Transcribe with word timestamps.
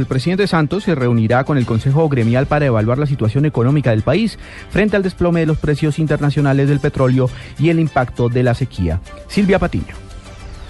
El 0.00 0.06
presidente 0.06 0.46
Santos 0.46 0.84
se 0.84 0.94
reunirá 0.94 1.42
con 1.42 1.58
el 1.58 1.66
Consejo 1.66 2.08
Gremial 2.08 2.46
para 2.46 2.66
evaluar 2.66 2.98
la 2.98 3.06
situación 3.06 3.46
económica 3.46 3.90
del 3.90 4.02
país 4.02 4.38
frente 4.70 4.94
al 4.94 5.02
desplome 5.02 5.40
de 5.40 5.46
los 5.46 5.58
precios 5.58 5.98
internacionales 5.98 6.68
del 6.68 6.78
petróleo 6.78 7.28
y 7.58 7.70
el 7.70 7.80
impacto 7.80 8.28
de 8.28 8.44
la 8.44 8.54
sequía. 8.54 9.00
Silvia 9.26 9.58
Patiño. 9.58 9.96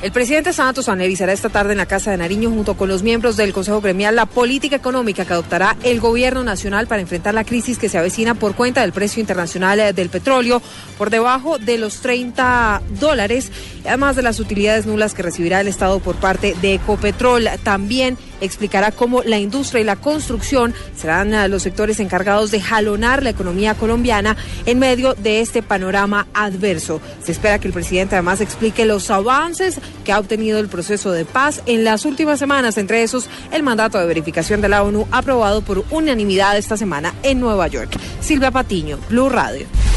El 0.01 0.13
presidente 0.13 0.55
Santos 0.55 0.89
analizará 0.89 1.35
esta 1.35 1.51
tarde 1.51 1.73
en 1.73 1.79
la 1.79 1.85
Casa 1.85 2.11
de 2.11 2.17
Nariño 2.17 2.49
junto 2.49 2.75
con 2.79 2.89
los 2.89 3.03
miembros 3.03 3.37
del 3.37 3.53
Consejo 3.53 3.83
Gremial 3.83 4.17
la 4.17 4.25
política 4.25 4.77
económica 4.77 5.27
que 5.27 5.33
adoptará 5.35 5.77
el 5.83 6.01
gobierno 6.01 6.43
nacional 6.43 6.87
para 6.87 7.03
enfrentar 7.03 7.35
la 7.35 7.45
crisis 7.45 7.77
que 7.77 7.91
se 7.91 7.99
avecina 7.99 8.35
por 8.35 8.55
cuenta 8.55 8.81
del 8.81 8.93
precio 8.93 9.21
internacional 9.21 9.79
eh, 9.79 9.93
del 9.93 10.09
petróleo 10.09 10.63
por 10.97 11.11
debajo 11.11 11.59
de 11.59 11.77
los 11.77 12.01
30 12.01 12.81
dólares, 12.99 13.53
además 13.85 14.17
de 14.17 14.23
las 14.23 14.41
utilidades 14.41 14.87
nulas 14.87 15.13
que 15.13 15.23
recibirá 15.23 15.61
el 15.61 15.69
Estado 15.69 15.99
por 15.99 16.17
parte 16.17 16.55
de 16.63 16.75
Ecopetrol. 16.75 17.47
También 17.63 18.17
explicará 18.41 18.93
cómo 18.93 19.23
la 19.23 19.39
industria 19.39 19.81
y 19.81 19.85
la 19.85 19.97
construcción 19.97 20.75
serán 20.97 21.35
eh, 21.35 21.49
los 21.49 21.63
sectores 21.63 22.01
encargados 22.01 22.51
de 22.51 22.61
jalonar 22.61 23.23
la 23.23 23.31
economía 23.31 23.75
colombiana 23.75 24.37
en 24.67 24.79
medio 24.79 25.15
de 25.15 25.41
este 25.41 25.63
panorama 25.63 26.27
adverso. 26.35 27.01
Se 27.23 27.33
espera 27.33 27.59
que 27.59 27.69
el 27.69 27.75
presidente 27.75 28.15
además 28.15 28.41
explique 28.41 28.85
los 28.85 29.11
avances 29.11 29.81
que 30.05 30.13
ha 30.13 30.19
obtenido 30.19 30.59
el 30.59 30.69
proceso 30.69 31.13
de 31.13 31.25
paz 31.25 31.63
en 31.67 31.85
las 31.85 32.05
últimas 32.05 32.39
semanas, 32.39 32.79
entre 32.79 33.03
esos 33.03 33.29
el 33.53 33.63
mandato 33.63 33.99
de 33.99 34.07
verificación 34.07 34.61
de 34.61 34.69
la 34.69 34.83
ONU 34.83 35.07
aprobado 35.11 35.63
por 35.63 35.85
unanimidad 35.91 36.57
esta 36.57 36.77
semana 36.77 37.15
en 37.23 37.41
Nueva 37.41 37.69
York. 37.69 37.97
Silvia 38.21 38.51
Patiño, 38.51 38.99
Blue 39.09 39.29
Radio. 39.29 39.88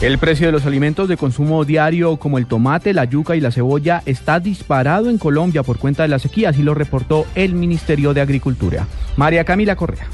El 0.00 0.16
precio 0.16 0.46
de 0.46 0.52
los 0.52 0.64
alimentos 0.64 1.08
de 1.08 1.18
consumo 1.18 1.66
diario 1.66 2.16
como 2.16 2.38
el 2.38 2.46
tomate, 2.46 2.94
la 2.94 3.04
yuca 3.04 3.36
y 3.36 3.40
la 3.40 3.50
cebolla 3.50 4.02
está 4.06 4.40
disparado 4.40 5.10
en 5.10 5.18
Colombia 5.18 5.62
por 5.62 5.76
cuenta 5.78 6.04
de 6.04 6.08
la 6.08 6.18
sequía, 6.18 6.48
así 6.48 6.62
lo 6.62 6.72
reportó 6.72 7.26
el 7.34 7.54
Ministerio 7.54 8.14
de 8.14 8.22
Agricultura. 8.22 8.86
María 9.18 9.44
Camila 9.44 9.76
Correa. 9.76 10.08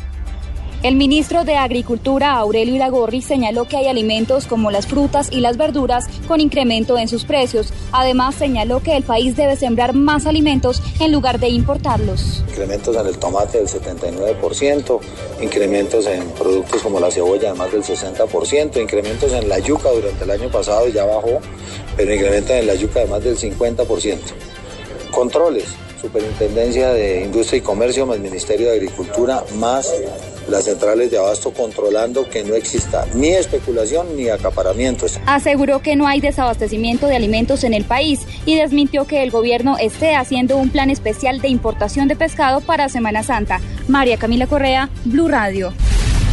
El 0.86 0.94
ministro 0.94 1.42
de 1.42 1.56
Agricultura, 1.56 2.34
Aurelio 2.34 2.76
Iragorri, 2.76 3.20
señaló 3.20 3.66
que 3.66 3.76
hay 3.76 3.88
alimentos 3.88 4.46
como 4.46 4.70
las 4.70 4.86
frutas 4.86 5.32
y 5.32 5.40
las 5.40 5.56
verduras 5.56 6.06
con 6.28 6.40
incremento 6.40 6.96
en 6.96 7.08
sus 7.08 7.24
precios. 7.24 7.72
Además, 7.90 8.36
señaló 8.36 8.80
que 8.80 8.96
el 8.96 9.02
país 9.02 9.34
debe 9.34 9.56
sembrar 9.56 9.94
más 9.94 10.26
alimentos 10.26 10.80
en 11.00 11.10
lugar 11.10 11.40
de 11.40 11.48
importarlos. 11.48 12.44
Incrementos 12.50 12.94
en 12.94 13.04
el 13.04 13.18
tomate 13.18 13.58
del 13.58 13.66
79%, 13.66 15.00
incrementos 15.42 16.06
en 16.06 16.22
productos 16.30 16.80
como 16.82 17.00
la 17.00 17.10
cebolla 17.10 17.50
de 17.52 17.58
más 17.58 17.72
del 17.72 17.82
60%, 17.82 18.80
incrementos 18.80 19.32
en 19.32 19.48
la 19.48 19.58
yuca 19.58 19.90
durante 19.90 20.22
el 20.22 20.30
año 20.30 20.48
pasado 20.52 20.86
ya 20.86 21.04
bajó, 21.04 21.40
pero 21.96 22.14
incrementos 22.14 22.52
en 22.52 22.66
la 22.68 22.76
yuca 22.76 23.00
de 23.00 23.06
más 23.06 23.24
del 23.24 23.36
50%. 23.36 24.18
Controles, 25.10 25.64
Superintendencia 26.00 26.90
de 26.92 27.22
Industria 27.24 27.58
y 27.58 27.62
Comercio, 27.62 28.06
más 28.06 28.20
Ministerio 28.20 28.68
de 28.68 28.74
Agricultura, 28.74 29.42
más 29.56 29.92
las 30.48 30.64
centrales 30.64 31.10
de 31.10 31.18
abasto 31.18 31.52
controlando 31.52 32.28
que 32.28 32.44
no 32.44 32.54
exista 32.54 33.06
ni 33.14 33.28
especulación 33.28 34.16
ni 34.16 34.28
acaparamientos. 34.28 35.20
Aseguró 35.26 35.80
que 35.80 35.96
no 35.96 36.06
hay 36.06 36.20
desabastecimiento 36.20 37.06
de 37.06 37.16
alimentos 37.16 37.64
en 37.64 37.74
el 37.74 37.84
país 37.84 38.26
y 38.44 38.56
desmintió 38.56 39.06
que 39.06 39.22
el 39.22 39.30
gobierno 39.30 39.76
esté 39.78 40.14
haciendo 40.14 40.56
un 40.56 40.70
plan 40.70 40.90
especial 40.90 41.40
de 41.40 41.48
importación 41.48 42.08
de 42.08 42.16
pescado 42.16 42.60
para 42.60 42.88
Semana 42.88 43.22
Santa. 43.22 43.60
María 43.88 44.16
Camila 44.16 44.46
Correa, 44.46 44.90
Blue 45.04 45.28
Radio. 45.28 45.72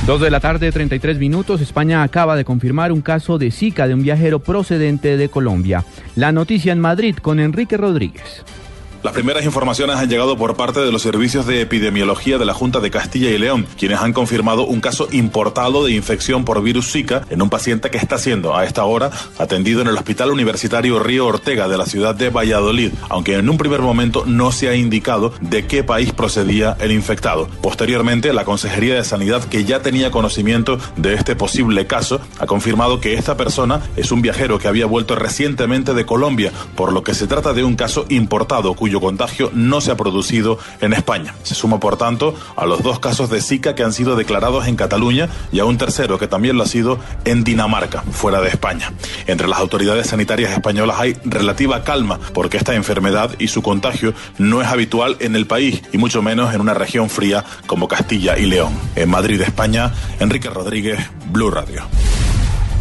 Dos 0.06 0.20
de 0.20 0.30
la 0.30 0.42
tarde, 0.42 0.70
33 0.70 1.18
minutos. 1.18 1.62
España 1.62 2.04
acaba 2.04 2.36
de 2.36 2.44
confirmar 2.44 2.92
un 2.92 3.02
caso 3.02 3.38
de 3.38 3.52
Zika 3.52 3.88
de 3.88 3.94
un 3.94 4.04
viajero 4.04 4.40
procedente 4.40 5.16
de 5.16 5.30
Colombia. 5.30 5.86
La 6.18 6.34
noticia 6.34 6.74
en 6.74 6.80
Madrid 6.82 7.16
con 7.22 7.40
Enrique 7.40 7.78
Rodríguez. 7.78 8.44
Las 9.04 9.12
primeras 9.12 9.44
informaciones 9.44 9.98
han 9.98 10.08
llegado 10.08 10.38
por 10.38 10.56
parte 10.56 10.80
de 10.80 10.90
los 10.90 11.02
servicios 11.02 11.46
de 11.46 11.60
epidemiología 11.60 12.38
de 12.38 12.46
la 12.46 12.54
Junta 12.54 12.80
de 12.80 12.90
Castilla 12.90 13.32
y 13.32 13.38
León, 13.38 13.68
quienes 13.78 14.00
han 14.00 14.14
confirmado 14.14 14.66
un 14.66 14.80
caso 14.80 15.10
importado 15.12 15.84
de 15.84 15.92
infección 15.92 16.46
por 16.46 16.64
virus 16.64 16.90
Zika 16.90 17.24
en 17.30 17.42
un 17.42 17.50
paciente 17.50 17.92
que 17.92 17.98
está 17.98 18.18
siendo 18.18 18.56
a 18.56 18.64
esta 18.64 18.86
hora 18.86 19.12
atendido 19.40 19.82
en 19.82 19.90
el 19.90 19.98
Hospital 19.98 20.32
Universitario 20.32 21.00
Río 21.00 21.28
Ortega 21.28 21.68
de 21.68 21.78
la 21.78 21.86
ciudad 21.86 22.16
de 22.16 22.30
Valladolid, 22.30 22.94
aunque 23.10 23.36
en 23.36 23.50
un 23.50 23.58
primer 23.58 23.82
momento 23.82 24.24
no 24.26 24.54
se 24.54 24.70
ha 24.70 24.76
indicado 24.76 25.34
de 25.42 25.68
qué 25.68 25.84
país 25.84 26.14
procedía 26.14 26.78
el 26.80 26.94
infectado. 26.94 27.50
Posteriormente, 27.62 28.32
la 28.32 28.46
Consejería 28.46 28.96
de 28.96 29.04
Sanidad, 29.04 29.44
que 29.44 29.66
ya 29.66 29.82
tenía 29.82 30.12
conocimiento 30.12 30.80
de 30.96 31.16
este 31.16 31.36
posible 31.36 31.88
caso, 31.88 32.22
ha 32.40 32.46
confirmado 32.46 33.02
que 33.02 33.16
esta 33.16 33.36
persona 33.36 33.82
es 33.98 34.14
un 34.14 34.22
viajero 34.22 34.60
que 34.60 34.70
había 34.70 34.86
vuelto 34.86 35.16
recientemente 35.16 35.94
de 35.94 36.06
Colombia, 36.06 36.54
por 36.78 36.94
lo 36.94 37.04
que 37.04 37.14
se 37.14 37.28
trata 37.28 37.52
de 37.52 37.66
un 37.66 37.76
caso 37.76 38.06
importado 38.08 38.76
cuyo 38.76 38.93
contagio 39.00 39.52
no 39.54 39.82
se 39.82 39.92
ha 39.92 39.98
producido 39.98 40.60
en 40.82 40.94
España. 40.94 41.36
Se 41.44 41.56
suma, 41.56 41.80
por 41.80 41.98
tanto, 41.98 42.36
a 42.56 42.66
los 42.66 42.84
dos 42.84 43.00
casos 43.00 43.30
de 43.30 43.42
Zika 43.42 43.76
que 43.76 43.84
han 43.84 43.94
sido 43.94 44.16
declarados 44.16 44.68
en 44.68 44.76
Cataluña 44.76 45.30
y 45.52 45.60
a 45.60 45.66
un 45.66 45.78
tercero 45.78 46.20
que 46.20 46.28
también 46.28 46.58
lo 46.58 46.64
ha 46.64 46.68
sido 46.68 47.00
en 47.26 47.44
Dinamarca, 47.44 48.02
fuera 48.12 48.42
de 48.42 48.50
España. 48.50 48.94
Entre 49.28 49.48
las 49.48 49.60
autoridades 49.60 50.08
sanitarias 50.08 50.52
españolas 50.52 51.00
hay 51.00 51.18
relativa 51.24 51.84
calma 51.84 52.20
porque 52.34 52.58
esta 52.58 52.76
enfermedad 52.76 53.32
y 53.40 53.48
su 53.48 53.62
contagio 53.62 54.14
no 54.38 54.62
es 54.62 54.68
habitual 54.68 55.18
en 55.20 55.36
el 55.36 55.48
país 55.48 55.82
y 55.92 55.98
mucho 55.98 56.22
menos 56.22 56.54
en 56.54 56.62
una 56.62 56.74
región 56.74 57.10
fría 57.10 57.44
como 57.68 57.88
Castilla 57.88 58.38
y 58.38 58.46
León. 58.46 58.74
En 58.96 59.10
Madrid, 59.10 59.42
España, 59.42 59.92
Enrique 60.20 60.50
Rodríguez, 60.50 61.00
Blue 61.32 61.50
Radio. 61.50 61.84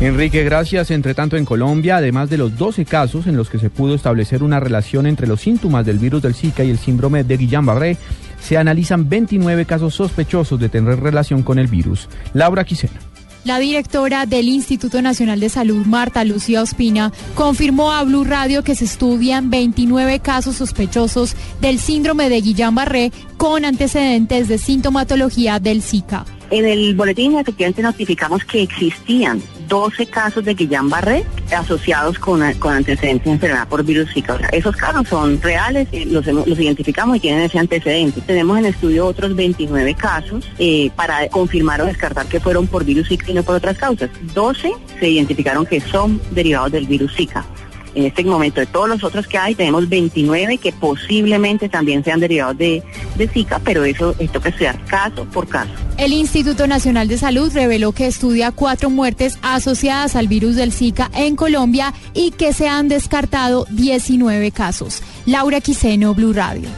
Enrique, 0.03 0.43
gracias. 0.43 0.91
Entre 0.91 1.15
tanto, 1.15 1.37
en 1.37 1.45
Colombia, 1.45 1.99
además 1.99 2.29
de 2.29 2.37
los 2.37 2.59
12 2.59 2.85
casos 2.85 3.29
en 3.29 3.37
los 3.37 3.49
que 3.49 3.61
se 3.61 3.71
pudo 3.71 3.95
establecer 3.95 4.43
una 4.43 4.59
relación 4.59 5.07
entre 5.07 5.29
los 5.29 5.41
síntomas 5.41 5.87
del 5.87 5.99
virus 5.99 6.23
del 6.23 6.35
Zika 6.35 6.65
y 6.65 6.71
el 6.71 6.79
síndrome 6.79 7.23
de 7.23 7.39
Guillain-Barré, 7.39 7.97
se 8.41 8.59
analizan 8.59 9.09
29 9.09 9.65
casos 9.65 9.95
sospechosos 9.95 10.59
de 10.59 10.69
tener 10.69 10.99
relación 10.99 11.45
con 11.45 11.61
el 11.61 11.69
virus. 11.69 12.09
Laura 12.35 12.65
Quisena. 12.65 12.99
La 13.45 13.61
directora 13.61 14.27
del 14.27 14.49
Instituto 14.49 15.01
Nacional 15.03 15.39
de 15.39 15.49
Salud, 15.49 15.87
Marta 15.87 16.25
Lucía 16.25 16.63
Ospina, 16.63 17.13
confirmó 17.37 17.93
a 17.93 18.03
Blue 18.03 18.25
Radio 18.25 18.65
que 18.65 18.75
se 18.75 18.87
estudian 18.87 19.51
29 19.51 20.19
casos 20.19 20.57
sospechosos 20.57 21.37
del 21.61 21.79
síndrome 21.79 22.29
de 22.29 22.43
Guillain-Barré 22.43 23.13
con 23.37 23.65
antecedentes 23.65 24.49
de 24.49 24.59
sintomatología 24.59 25.61
del 25.61 25.81
Zika. 25.81 26.25
En 26.53 26.67
el 26.67 26.95
boletín 26.95 27.39
efectivamente 27.39 27.81
notificamos 27.81 28.45
que 28.45 28.61
existían 28.61 29.43
12 29.69 30.05
casos 30.09 30.45
de 30.45 30.55
Guillain-Barré 30.55 31.25
asociados 31.57 32.19
con, 32.19 32.43
antecedentes 32.43 33.25
de 33.25 33.31
enfermedad 33.31 33.67
por 33.69 33.83
virus 33.83 34.13
Zika. 34.13 34.37
esos 34.53 34.77
casos 34.77 35.09
son 35.09 35.41
reales, 35.41 35.89
eh, 35.93 36.05
los, 36.05 36.27
los, 36.27 36.47
identificamos 36.47 37.17
y 37.17 37.21
tienen 37.21 37.45
ese 37.45 37.59
antecedente. 37.59 38.21
Tenemos 38.21 38.59
en 38.59 38.67
estudio 38.67 39.07
otros 39.07 39.35
29 39.35 39.95
casos 39.95 40.47
eh, 40.59 40.91
para 40.95 41.27
confirmar 41.31 41.81
o 41.81 41.87
descartar 41.87 42.27
que 42.27 42.39
fueron 42.39 42.67
por 42.67 42.85
virus 42.85 43.09
Zika 43.09 43.31
y 43.31 43.35
no 43.35 43.43
por 43.43 43.55
otras 43.55 43.79
causas. 43.79 44.11
12 44.35 44.73
se 45.01 45.09
identificaron 45.09 45.65
que 45.65 45.81
son 45.81 46.21
derivados 46.33 46.73
del 46.73 46.87
virus 46.87 47.15
Zika. 47.17 47.47
En 47.95 48.05
este 48.05 48.25
momento, 48.25 48.61
de 48.61 48.67
todos 48.67 48.89
los 48.89 49.05
otros 49.05 49.27
que 49.27 49.39
hay, 49.39 49.55
tenemos 49.55 49.89
29 49.89 50.59
que 50.59 50.73
posiblemente 50.73 51.69
también 51.69 52.03
sean 52.05 52.21
derivados 52.21 52.57
de, 52.59 52.83
de 53.17 53.29
Zika, 53.29 53.59
pero 53.59 53.85
eso 53.85 54.15
esto 54.19 54.41
que 54.41 54.53
sea 54.53 54.75
caso 54.87 55.25
por 55.27 55.49
caso. 55.49 55.71
El 55.99 56.13
Instituto 56.13 56.67
Nacional 56.67 57.09
de 57.09 57.19
Salud 57.19 57.53
reveló 57.53 57.93
que 57.93 58.07
estudia 58.07 58.51
cuatro 58.51 58.91
muertes 58.91 59.39
asociadas 59.43 60.17
al 60.17 60.29
virus 60.29 60.57
del 60.57 60.73
Zika 60.73 61.11
en 61.15 61.37
Colombia 61.37 61.93
y 62.15 62.31
que 62.33 62.53
se 62.53 62.69
han 62.69 62.89
descartado 62.89 63.67
19 63.71 64.51
casos. 64.51 65.03
Laura 65.27 65.61
Quiseno, 65.61 66.15
Blue 66.15 66.33
Radio. 66.33 66.69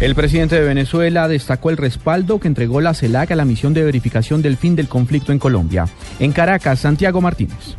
El 0.00 0.14
presidente 0.14 0.56
de 0.56 0.66
Venezuela 0.66 1.28
destacó 1.28 1.70
el 1.70 1.76
respaldo 1.76 2.40
que 2.40 2.48
entregó 2.48 2.80
la 2.80 2.94
CELAC 2.94 3.30
a 3.30 3.36
la 3.36 3.44
misión 3.44 3.74
de 3.74 3.84
verificación 3.84 4.42
del 4.42 4.56
fin 4.56 4.74
del 4.74 4.88
conflicto 4.88 5.30
en 5.32 5.38
Colombia. 5.38 5.86
En 6.18 6.32
Caracas, 6.32 6.80
Santiago 6.80 7.20
Martínez. 7.20 7.76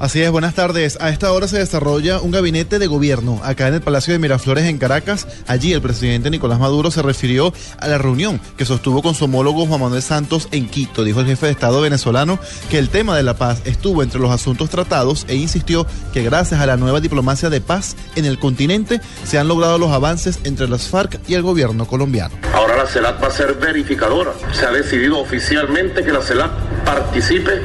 Así 0.00 0.20
es, 0.20 0.30
buenas 0.30 0.54
tardes. 0.54 0.98
A 1.00 1.10
esta 1.10 1.32
hora 1.32 1.46
se 1.46 1.58
desarrolla 1.58 2.20
un 2.20 2.32
gabinete 2.32 2.80
de 2.80 2.88
gobierno 2.88 3.40
acá 3.44 3.68
en 3.68 3.74
el 3.74 3.80
Palacio 3.80 4.12
de 4.12 4.18
Miraflores 4.18 4.64
en 4.64 4.78
Caracas. 4.78 5.26
Allí 5.46 5.72
el 5.72 5.80
presidente 5.80 6.30
Nicolás 6.30 6.58
Maduro 6.58 6.90
se 6.90 7.00
refirió 7.00 7.52
a 7.78 7.86
la 7.86 7.96
reunión 7.96 8.40
que 8.56 8.64
sostuvo 8.64 9.02
con 9.02 9.14
su 9.14 9.26
homólogo 9.26 9.66
Juan 9.66 9.80
Manuel 9.80 10.02
Santos 10.02 10.48
en 10.50 10.68
Quito. 10.68 11.04
Dijo 11.04 11.20
el 11.20 11.26
jefe 11.26 11.46
de 11.46 11.52
Estado 11.52 11.80
venezolano 11.80 12.40
que 12.70 12.78
el 12.78 12.88
tema 12.88 13.16
de 13.16 13.22
la 13.22 13.34
paz 13.34 13.62
estuvo 13.64 14.02
entre 14.02 14.20
los 14.20 14.32
asuntos 14.32 14.68
tratados 14.68 15.26
e 15.28 15.36
insistió 15.36 15.86
que 16.12 16.24
gracias 16.24 16.60
a 16.60 16.66
la 16.66 16.76
nueva 16.76 17.00
diplomacia 17.00 17.48
de 17.48 17.60
paz 17.60 17.96
en 18.16 18.24
el 18.24 18.40
continente 18.40 19.00
se 19.24 19.38
han 19.38 19.46
logrado 19.46 19.78
los 19.78 19.92
avances 19.92 20.40
entre 20.42 20.68
las 20.68 20.88
FARC 20.88 21.20
y 21.28 21.34
el 21.34 21.42
gobierno 21.42 21.86
colombiano. 21.86 22.34
Ahora 22.52 22.76
la 22.76 22.86
CELAC 22.86 23.22
va 23.22 23.28
a 23.28 23.30
ser 23.30 23.54
verificadora. 23.54 24.32
Se 24.52 24.66
ha 24.66 24.72
decidido 24.72 25.20
oficialmente 25.20 26.02
que 26.04 26.12
la 26.12 26.20
CELAC 26.20 26.50
participe 26.84 27.62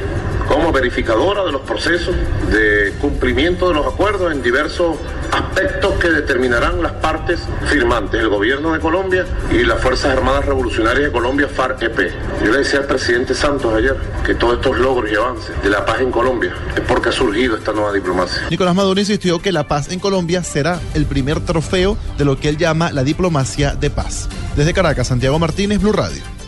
como 0.50 0.72
verificadora 0.72 1.44
de 1.44 1.52
los 1.52 1.60
procesos 1.60 2.12
de 2.50 2.92
cumplimiento 3.00 3.68
de 3.68 3.74
los 3.74 3.86
acuerdos 3.86 4.32
en 4.32 4.42
diversos 4.42 4.96
aspectos 5.30 5.94
que 6.00 6.08
determinarán 6.08 6.82
las 6.82 6.90
partes 6.94 7.38
firmantes, 7.68 8.20
el 8.20 8.28
gobierno 8.28 8.72
de 8.72 8.80
Colombia 8.80 9.24
y 9.52 9.62
las 9.62 9.80
Fuerzas 9.80 10.16
Armadas 10.16 10.46
Revolucionarias 10.46 11.04
de 11.04 11.12
Colombia, 11.12 11.46
FARC-EP. 11.48 12.10
Yo 12.44 12.50
le 12.50 12.58
decía 12.58 12.80
al 12.80 12.86
presidente 12.86 13.32
Santos 13.32 13.72
ayer 13.72 13.96
que 14.26 14.34
todos 14.34 14.54
estos 14.54 14.76
logros 14.76 15.12
y 15.12 15.14
avances 15.14 15.62
de 15.62 15.70
la 15.70 15.86
paz 15.86 16.00
en 16.00 16.10
Colombia 16.10 16.52
es 16.74 16.82
porque 16.82 17.10
ha 17.10 17.12
surgido 17.12 17.56
esta 17.56 17.72
nueva 17.72 17.92
diplomacia. 17.92 18.48
Nicolás 18.50 18.74
Maduro 18.74 18.98
insistió 18.98 19.38
que 19.40 19.52
la 19.52 19.68
paz 19.68 19.92
en 19.92 20.00
Colombia 20.00 20.42
será 20.42 20.80
el 20.94 21.06
primer 21.06 21.38
trofeo 21.38 21.96
de 22.18 22.24
lo 22.24 22.40
que 22.40 22.48
él 22.48 22.56
llama 22.56 22.90
la 22.90 23.04
diplomacia 23.04 23.76
de 23.76 23.90
paz. 23.90 24.28
Desde 24.56 24.74
Caracas, 24.74 25.06
Santiago 25.06 25.38
Martínez, 25.38 25.80
Blue 25.80 25.92
Radio. 25.92 26.39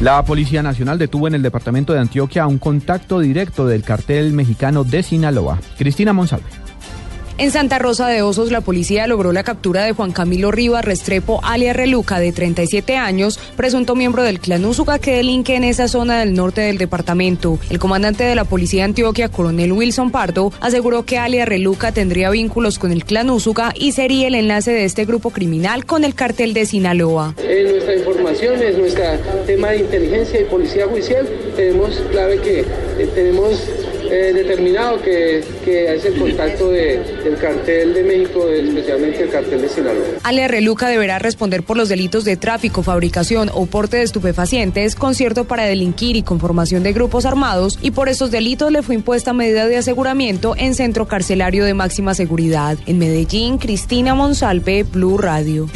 La 0.00 0.24
Policía 0.24 0.62
Nacional 0.62 0.96
detuvo 0.96 1.26
en 1.26 1.34
el 1.34 1.42
departamento 1.42 1.92
de 1.92 1.98
Antioquia 1.98 2.44
a 2.44 2.46
un 2.46 2.58
contacto 2.58 3.18
directo 3.18 3.66
del 3.66 3.82
cartel 3.82 4.32
mexicano 4.32 4.84
de 4.84 5.02
Sinaloa. 5.02 5.58
Cristina 5.76 6.12
Monsalve. 6.12 6.67
En 7.40 7.52
Santa 7.52 7.78
Rosa 7.78 8.08
de 8.08 8.20
Osos, 8.20 8.50
la 8.50 8.62
policía 8.62 9.06
logró 9.06 9.32
la 9.32 9.44
captura 9.44 9.84
de 9.84 9.92
Juan 9.92 10.10
Camilo 10.10 10.50
Rivas 10.50 10.84
Restrepo, 10.84 11.38
alias 11.44 11.76
Reluca, 11.76 12.18
de 12.18 12.32
37 12.32 12.96
años, 12.96 13.38
presunto 13.56 13.94
miembro 13.94 14.24
del 14.24 14.40
clan 14.40 14.64
Úsuga 14.64 14.98
que 14.98 15.14
delinque 15.14 15.54
en 15.54 15.62
esa 15.62 15.86
zona 15.86 16.18
del 16.18 16.34
norte 16.34 16.62
del 16.62 16.78
departamento. 16.78 17.60
El 17.70 17.78
comandante 17.78 18.24
de 18.24 18.34
la 18.34 18.42
policía 18.42 18.80
de 18.80 18.86
Antioquia, 18.86 19.28
coronel 19.28 19.70
Wilson 19.70 20.10
Pardo, 20.10 20.52
aseguró 20.58 21.04
que 21.04 21.16
alias 21.16 21.48
Reluca 21.48 21.92
tendría 21.92 22.28
vínculos 22.30 22.76
con 22.80 22.90
el 22.90 23.04
clan 23.04 23.30
Úsuga 23.30 23.72
y 23.76 23.92
sería 23.92 24.26
el 24.26 24.34
enlace 24.34 24.72
de 24.72 24.84
este 24.84 25.04
grupo 25.04 25.30
criminal 25.30 25.86
con 25.86 26.02
el 26.02 26.16
cartel 26.16 26.54
de 26.54 26.66
Sinaloa. 26.66 27.36
En 27.40 27.70
nuestra 27.70 27.94
información, 27.94 28.60
en 28.60 28.80
nuestro 28.80 29.04
tema 29.46 29.68
de 29.68 29.78
inteligencia 29.78 30.40
y 30.40 30.44
policía 30.44 30.88
judicial, 30.88 31.28
tenemos 31.54 32.02
clave 32.10 32.40
que 32.40 32.60
eh, 32.62 33.08
tenemos 33.14 33.62
eh, 34.10 34.32
determinado 34.34 35.00
que, 35.02 35.44
que, 35.64 35.94
es 35.94 36.04
el 36.04 36.18
contacto 36.18 36.70
de, 36.70 36.98
del 37.24 37.36
cartel 37.36 37.94
de 37.94 38.02
México, 38.02 38.48
especialmente 38.48 39.22
el 39.22 39.30
cartel 39.30 39.60
de 39.62 39.68
Sinaloa. 39.68 40.06
Ale 40.22 40.48
Reluca 40.48 40.88
deberá 40.88 41.18
responder 41.18 41.62
por 41.62 41.76
los 41.76 41.88
delitos 41.88 42.24
de 42.24 42.36
tráfico, 42.36 42.82
fabricación 42.82 43.50
o 43.52 43.66
porte 43.66 43.98
de 43.98 44.02
estupefacientes, 44.04 44.94
concierto 44.94 45.44
para 45.44 45.64
delinquir 45.64 46.16
y 46.16 46.22
conformación 46.22 46.82
de 46.82 46.92
grupos 46.92 47.26
armados, 47.26 47.78
y 47.82 47.90
por 47.90 48.08
esos 48.08 48.30
delitos 48.30 48.72
le 48.72 48.82
fue 48.82 48.94
impuesta 48.94 49.32
medida 49.32 49.66
de 49.66 49.76
aseguramiento 49.76 50.54
en 50.56 50.74
centro 50.74 51.06
carcelario 51.06 51.64
de 51.64 51.74
máxima 51.74 52.14
seguridad. 52.14 52.78
En 52.86 52.98
Medellín, 52.98 53.58
Cristina 53.58 54.14
Monsalve, 54.14 54.84
Blue 54.84 55.18
Radio. 55.18 55.68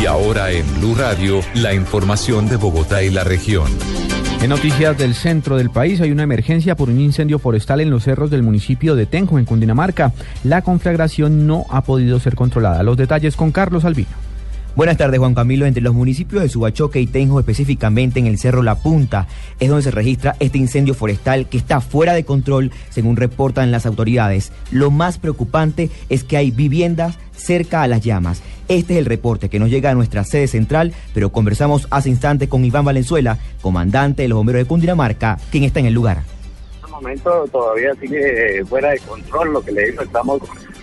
Y 0.00 0.06
ahora 0.06 0.50
en 0.50 0.66
Blue 0.80 0.96
Radio, 0.96 1.40
la 1.54 1.74
información 1.74 2.48
de 2.48 2.56
Bogotá 2.56 3.04
y 3.04 3.10
la 3.10 3.22
región. 3.22 3.70
En 4.42 4.48
noticias 4.48 4.98
del 4.98 5.14
centro 5.14 5.56
del 5.56 5.70
país 5.70 6.00
hay 6.00 6.10
una 6.10 6.24
emergencia 6.24 6.74
por 6.74 6.90
un 6.90 6.98
incendio 6.98 7.38
forestal 7.38 7.80
en 7.80 7.90
los 7.90 8.02
cerros 8.02 8.28
del 8.28 8.42
municipio 8.42 8.96
de 8.96 9.06
Tenjo, 9.06 9.38
en 9.38 9.44
Cundinamarca. 9.44 10.12
La 10.42 10.62
conflagración 10.62 11.46
no 11.46 11.64
ha 11.70 11.82
podido 11.82 12.18
ser 12.18 12.34
controlada. 12.34 12.82
Los 12.82 12.96
detalles 12.96 13.36
con 13.36 13.52
Carlos 13.52 13.84
Albino. 13.84 14.31
Buenas 14.74 14.96
tardes, 14.96 15.18
Juan 15.20 15.34
Camilo. 15.34 15.66
Entre 15.66 15.82
los 15.82 15.92
municipios 15.92 16.42
de 16.42 16.48
Subachoque 16.48 16.98
y 16.98 17.06
Tenjo, 17.06 17.38
específicamente 17.38 18.20
en 18.20 18.26
el 18.26 18.38
Cerro 18.38 18.62
La 18.62 18.76
Punta, 18.76 19.28
es 19.60 19.68
donde 19.68 19.82
se 19.82 19.90
registra 19.90 20.34
este 20.40 20.56
incendio 20.56 20.94
forestal 20.94 21.46
que 21.46 21.58
está 21.58 21.82
fuera 21.82 22.14
de 22.14 22.24
control, 22.24 22.70
según 22.88 23.16
reportan 23.16 23.70
las 23.70 23.84
autoridades. 23.84 24.50
Lo 24.70 24.90
más 24.90 25.18
preocupante 25.18 25.90
es 26.08 26.24
que 26.24 26.38
hay 26.38 26.50
viviendas 26.50 27.18
cerca 27.36 27.82
a 27.82 27.86
las 27.86 28.00
llamas. 28.00 28.42
Este 28.66 28.94
es 28.94 28.98
el 29.00 29.04
reporte 29.04 29.50
que 29.50 29.58
nos 29.58 29.68
llega 29.68 29.90
a 29.90 29.94
nuestra 29.94 30.24
sede 30.24 30.46
central, 30.46 30.94
pero 31.12 31.30
conversamos 31.32 31.86
hace 31.90 32.08
instante 32.08 32.48
con 32.48 32.64
Iván 32.64 32.86
Valenzuela, 32.86 33.36
comandante 33.60 34.22
de 34.22 34.28
los 34.28 34.36
bomberos 34.36 34.60
de 34.60 34.68
Cundinamarca, 34.68 35.38
quien 35.50 35.64
está 35.64 35.80
en 35.80 35.86
el 35.86 35.92
lugar. 35.92 36.22
En 36.22 36.74
este 36.76 36.90
momento 36.90 37.44
todavía 37.52 37.90
sigue 38.00 38.64
fuera 38.64 38.92
de 38.92 39.00
control, 39.00 39.52
lo 39.52 39.60
que 39.60 39.72
le 39.72 39.90
digo, 39.90 40.02
estamos 40.02 40.40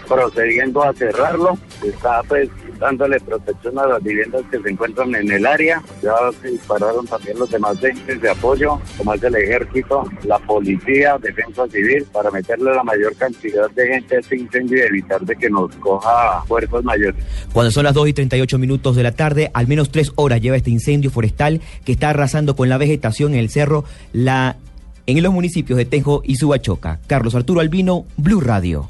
procediendo 0.07 0.83
a 0.83 0.93
cerrarlo, 0.93 1.57
está 1.83 2.21
pues 2.27 2.49
dándole 2.79 3.19
protección 3.19 3.77
a 3.79 3.87
las 3.87 4.03
viviendas 4.03 4.41
que 4.49 4.59
se 4.59 4.69
encuentran 4.69 5.13
en 5.15 5.31
el 5.31 5.45
área. 5.45 5.81
Ya 6.01 6.13
se 6.41 6.49
dispararon 6.49 7.05
también 7.05 7.37
los 7.37 7.49
demás 7.49 7.83
entes 7.83 8.21
de 8.21 8.29
apoyo, 8.29 8.79
como 8.97 9.13
es 9.13 9.23
el 9.23 9.35
ejército, 9.35 10.03
la 10.23 10.39
policía, 10.39 11.17
defensa 11.21 11.67
civil, 11.67 12.05
para 12.11 12.31
meterle 12.31 12.73
la 12.73 12.83
mayor 12.83 13.15
cantidad 13.15 13.69
de 13.71 13.87
gente 13.87 14.15
a 14.15 14.19
este 14.19 14.37
incendio 14.37 14.77
y 14.77 14.81
evitar 14.81 15.21
de 15.21 15.35
que 15.35 15.49
nos 15.49 15.75
coja 15.77 16.43
fuerzas 16.47 16.83
mayores. 16.83 17.23
Cuando 17.53 17.71
son 17.71 17.83
las 17.83 17.93
2 17.93 18.09
y 18.09 18.13
38 18.13 18.57
minutos 18.57 18.95
de 18.95 19.03
la 19.03 19.11
tarde, 19.11 19.51
al 19.53 19.67
menos 19.67 19.91
tres 19.91 20.11
horas 20.15 20.41
lleva 20.41 20.57
este 20.57 20.71
incendio 20.71 21.11
forestal 21.11 21.61
que 21.85 21.91
está 21.91 22.09
arrasando 22.09 22.55
con 22.55 22.69
la 22.69 22.77
vegetación 22.77 23.33
en 23.33 23.39
el 23.39 23.49
cerro 23.49 23.83
La 24.13 24.57
en 25.05 25.23
los 25.23 25.33
municipios 25.33 25.77
de 25.77 25.85
Tenjo 25.85 26.21
y 26.23 26.35
Subachoca. 26.35 26.99
Carlos 27.07 27.33
Arturo 27.33 27.61
Albino, 27.61 28.05
Blue 28.17 28.41
Radio. 28.41 28.89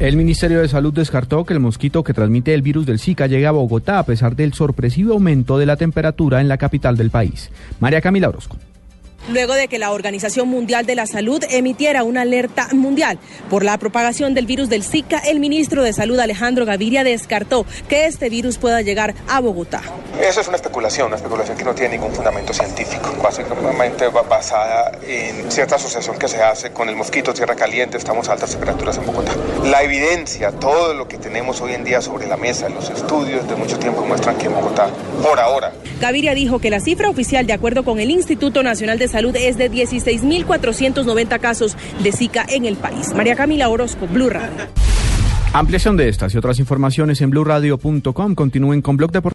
El 0.00 0.16
Ministerio 0.16 0.60
de 0.60 0.68
Salud 0.68 0.94
descartó 0.94 1.44
que 1.44 1.54
el 1.54 1.58
mosquito 1.58 2.04
que 2.04 2.14
transmite 2.14 2.54
el 2.54 2.62
virus 2.62 2.86
del 2.86 3.00
Zika 3.00 3.26
llegue 3.26 3.48
a 3.48 3.50
Bogotá 3.50 3.98
a 3.98 4.04
pesar 4.04 4.36
del 4.36 4.54
sorpresivo 4.54 5.14
aumento 5.14 5.58
de 5.58 5.66
la 5.66 5.76
temperatura 5.76 6.40
en 6.40 6.46
la 6.46 6.56
capital 6.56 6.96
del 6.96 7.10
país. 7.10 7.50
María 7.80 8.00
Camila 8.00 8.28
Orozco 8.28 8.56
luego 9.28 9.54
de 9.54 9.68
que 9.68 9.78
la 9.78 9.92
Organización 9.92 10.48
Mundial 10.48 10.86
de 10.86 10.94
la 10.94 11.06
Salud 11.06 11.42
emitiera 11.50 12.04
una 12.04 12.22
alerta 12.22 12.68
mundial 12.72 13.18
por 13.50 13.64
la 13.64 13.78
propagación 13.78 14.34
del 14.34 14.46
virus 14.46 14.68
del 14.68 14.82
Zika, 14.82 15.18
el 15.18 15.40
ministro 15.40 15.82
de 15.82 15.92
Salud 15.92 16.18
Alejandro 16.18 16.64
Gaviria 16.64 17.04
descartó 17.04 17.66
que 17.88 18.06
este 18.06 18.28
virus 18.28 18.58
pueda 18.58 18.82
llegar 18.82 19.14
a 19.28 19.40
Bogotá. 19.40 19.82
Eso 20.20 20.40
es 20.40 20.48
una 20.48 20.56
especulación, 20.56 21.08
una 21.08 21.16
especulación 21.16 21.56
que 21.56 21.64
no 21.64 21.74
tiene 21.74 21.96
ningún 21.96 22.12
fundamento 22.12 22.52
científico, 22.52 23.14
básicamente 23.22 24.08
basada 24.08 24.98
en 25.06 25.50
cierta 25.50 25.76
asociación 25.76 26.18
que 26.18 26.28
se 26.28 26.42
hace 26.42 26.72
con 26.72 26.88
el 26.88 26.96
mosquito 26.96 27.32
tierra 27.32 27.54
caliente, 27.54 27.96
estamos 27.98 28.28
a 28.28 28.32
altas 28.32 28.50
temperaturas 28.50 28.98
en 28.98 29.06
Bogotá. 29.06 29.32
La 29.64 29.82
evidencia, 29.82 30.50
todo 30.52 30.94
lo 30.94 31.06
que 31.06 31.18
tenemos 31.18 31.60
hoy 31.60 31.74
en 31.74 31.84
día 31.84 32.00
sobre 32.00 32.26
la 32.26 32.36
mesa, 32.36 32.68
los 32.68 32.90
estudios 32.90 33.48
de 33.48 33.54
mucho 33.54 33.78
tiempo 33.78 34.04
muestran 34.04 34.36
que 34.36 34.46
en 34.46 34.54
Bogotá, 34.54 34.88
por 35.22 35.38
ahora. 35.38 35.72
Gaviria 36.00 36.34
dijo 36.34 36.58
que 36.58 36.70
la 36.70 36.80
cifra 36.80 37.10
oficial, 37.10 37.46
de 37.46 37.52
acuerdo 37.52 37.84
con 37.84 38.00
el 38.00 38.10
Instituto 38.10 38.62
Nacional 38.62 38.98
de 38.98 39.06
Salud, 39.06 39.17
Salud 39.18 39.34
es 39.34 39.58
de 39.58 39.68
16.490 39.68 41.40
casos 41.40 41.76
de 42.04 42.12
Zika 42.12 42.46
en 42.48 42.66
el 42.66 42.76
país. 42.76 43.12
María 43.16 43.34
Camila 43.34 43.68
Orozco, 43.68 44.06
Blue 44.06 44.30
Radio. 44.30 44.54
Ampliación 45.52 45.96
de 45.96 46.08
estas 46.08 46.32
y 46.34 46.38
otras 46.38 46.60
informaciones 46.60 47.20
en 47.20 47.30
blurradio.com. 47.30 48.34
Continúen 48.36 48.80
con 48.80 48.96
Blog 48.96 49.10
Deportivo. 49.10 49.26